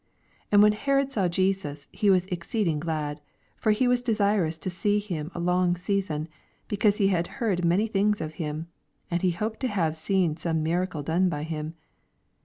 8 0.47 0.47
And 0.53 0.61
when 0.63 0.71
Herod 0.71 1.11
saw 1.11 1.27
Jesus, 1.27 1.85
he 1.91 2.09
was 2.09 2.25
exceeding 2.25 2.79
^lad: 2.79 3.19
for 3.55 3.71
be 3.71 3.87
was 3.87 4.01
de 4.01 4.15
sirous 4.15 4.59
to 4.61 4.69
see 4.71 4.97
him 4.97 5.27
of 5.35 5.35
a 5.35 5.45
long 5.45 5.75
season^ 5.75 6.25
because 6.67 6.97
he 6.97 7.09
had 7.09 7.27
heard 7.37 7.63
many 7.63 7.85
things 7.85 8.19
of 8.19 8.33
him 8.41 8.61
^ 8.63 8.65
and 9.11 9.21
he 9.21 9.29
hoped 9.29 9.59
to 9.59 9.67
have 9.67 9.95
seen 9.95 10.37
some 10.37 10.63
miracle 10.63 11.03
done 11.03 11.29
by 11.29 11.43
him. 11.43 11.75